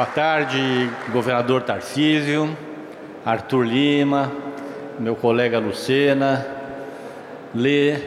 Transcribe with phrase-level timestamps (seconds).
[0.00, 2.56] Boa tarde, governador Tarcísio,
[3.22, 4.32] Arthur Lima,
[4.98, 6.46] meu colega Lucena,
[7.54, 7.98] Lê,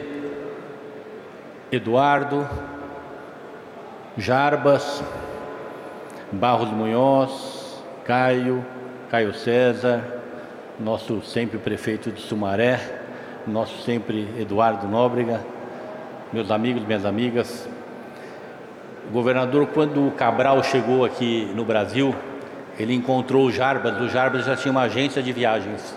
[1.70, 2.48] Eduardo,
[4.18, 5.04] Jarbas,
[6.32, 8.66] Barros Munhoz, Caio,
[9.08, 10.02] Caio César,
[10.80, 12.80] nosso sempre prefeito de Sumaré,
[13.46, 15.40] nosso sempre Eduardo Nóbrega,
[16.32, 17.68] meus amigos, minhas amigas,
[19.12, 22.14] governador, quando o Cabral chegou aqui no Brasil,
[22.78, 25.96] ele encontrou o Jarbas, o Jarbas já tinha uma agência de viagens.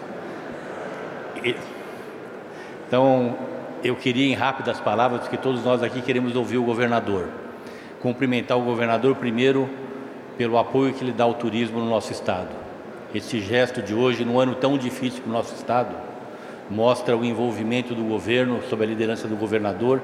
[2.88, 3.36] Então,
[3.84, 7.28] eu queria, em rápidas palavras, que todos nós aqui queremos ouvir o governador.
[8.02, 9.70] Cumprimentar o governador primeiro
[10.38, 12.50] pelo apoio que ele dá ao turismo no nosso estado.
[13.14, 15.96] Esse gesto de hoje, num ano tão difícil para o nosso estado,
[16.70, 20.02] mostra o envolvimento do governo, sob a liderança do governador,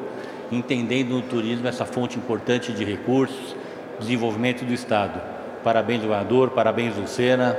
[0.53, 3.55] entendendo no turismo essa fonte importante de recursos,
[3.99, 5.21] desenvolvimento do Estado.
[5.63, 7.57] Parabéns, governador, parabéns, Lucena.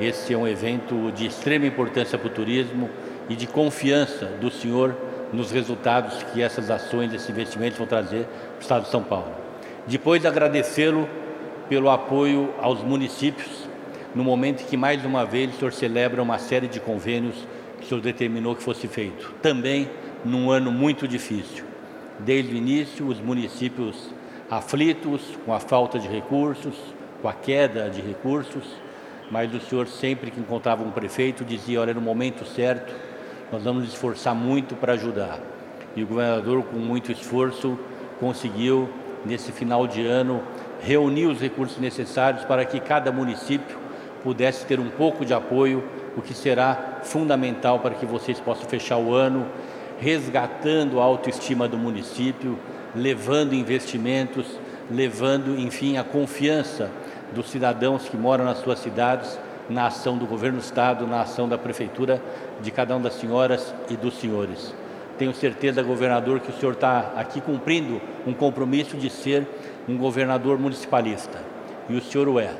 [0.00, 2.90] Esse é um evento de extrema importância para o turismo
[3.28, 4.96] e de confiança do senhor
[5.32, 9.32] nos resultados que essas ações, esses investimentos vão trazer para o Estado de São Paulo.
[9.86, 11.08] Depois, agradecê-lo
[11.68, 13.68] pelo apoio aos municípios,
[14.14, 17.36] no momento em que, mais uma vez, o senhor celebra uma série de convênios
[17.78, 19.34] que o senhor determinou que fosse feito.
[19.42, 19.88] Também
[20.24, 21.75] num ano muito difícil
[22.20, 24.10] desde o início, os municípios
[24.50, 26.74] aflitos com a falta de recursos,
[27.20, 28.64] com a queda de recursos,
[29.30, 32.94] mas o senhor sempre que encontrava um prefeito dizia, olha, no momento certo,
[33.50, 35.40] nós vamos nos esforçar muito para ajudar.
[35.96, 37.78] E o governador, com muito esforço,
[38.20, 38.88] conseguiu,
[39.24, 40.42] nesse final de ano,
[40.80, 43.76] reunir os recursos necessários para que cada município
[44.22, 45.84] pudesse ter um pouco de apoio,
[46.16, 49.46] o que será fundamental para que vocês possam fechar o ano
[49.98, 52.58] resgatando a autoestima do município,
[52.94, 54.46] levando investimentos,
[54.90, 56.90] levando, enfim, a confiança
[57.34, 61.48] dos cidadãos que moram nas suas cidades na ação do governo do estado, na ação
[61.48, 62.22] da prefeitura,
[62.60, 64.74] de cada uma das senhoras e dos senhores.
[65.18, 69.46] Tenho certeza, governador, que o senhor está aqui cumprindo um compromisso de ser
[69.88, 71.38] um governador municipalista.
[71.88, 72.50] E o senhor o é.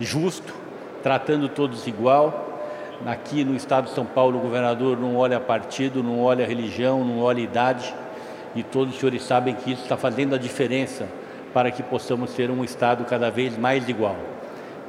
[0.00, 0.54] Justo,
[1.02, 2.45] tratando todos igual,
[3.04, 7.20] Aqui no estado de São Paulo, o governador não olha partido, não olha religião, não
[7.20, 7.94] olha idade,
[8.54, 11.06] e todos os senhores sabem que isso está fazendo a diferença
[11.52, 14.16] para que possamos ter um estado cada vez mais igual.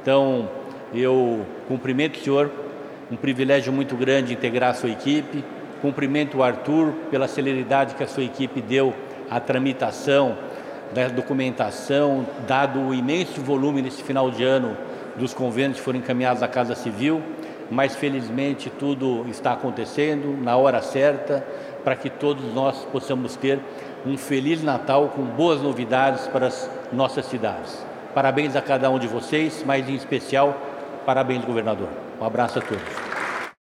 [0.00, 0.48] Então,
[0.94, 2.50] eu cumprimento o senhor,
[3.10, 5.44] um privilégio muito grande integrar a sua equipe,
[5.82, 8.94] cumprimento o Arthur pela celeridade que a sua equipe deu
[9.30, 10.34] à tramitação
[10.94, 14.76] da documentação, dado o imenso volume nesse final de ano
[15.16, 17.22] dos convênios que foram encaminhados à Casa Civil
[17.70, 21.44] mas felizmente tudo está acontecendo na hora certa
[21.84, 23.60] para que todos nós possamos ter
[24.06, 27.84] um feliz Natal com boas novidades para as nossas cidades.
[28.14, 30.56] Parabéns a cada um de vocês, mas em especial,
[31.04, 31.88] parabéns, governador.
[32.20, 33.07] Um abraço a todos.